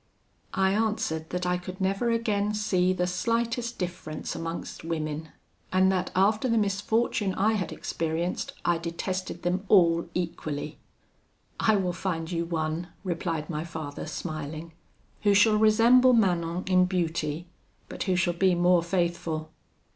"I 0.55 0.71
answered 0.71 1.29
that 1.29 1.45
I 1.45 1.59
could 1.59 1.79
never 1.79 2.09
again 2.09 2.55
see 2.55 2.91
the 2.91 3.05
slightest 3.05 3.77
difference 3.77 4.33
amongst 4.35 4.83
women, 4.83 5.29
and 5.71 5.91
that 5.91 6.09
after 6.15 6.49
the 6.49 6.57
misfortune 6.57 7.35
I 7.35 7.53
had 7.53 7.71
experienced, 7.71 8.53
I 8.65 8.79
detested 8.79 9.43
them 9.43 9.63
all 9.67 10.09
equally. 10.15 10.79
'I 11.59 11.75
will 11.75 11.93
find 11.93 12.31
you 12.31 12.45
one,' 12.45 12.87
replied 13.03 13.47
my 13.47 13.63
father, 13.63 14.07
smiling, 14.07 14.71
'who 15.21 15.35
shall 15.35 15.57
resemble 15.59 16.13
Manon 16.13 16.63
in 16.65 16.85
beauty, 16.85 17.45
but 17.87 18.01
who 18.05 18.15
shall 18.15 18.33
be 18.33 18.55
more 18.55 18.81
faithful.' 18.81 19.51